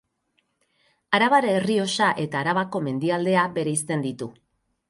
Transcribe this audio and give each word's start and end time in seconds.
Arabar 1.17 1.41
Errioxa 1.51 2.09
eta 2.25 2.41
Arabako 2.41 2.85
Mendialdea 2.89 3.47
bereizten 3.59 4.07
ditu. 4.09 4.33